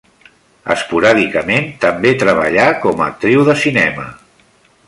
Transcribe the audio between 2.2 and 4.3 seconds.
treballà com a actriu de cinema.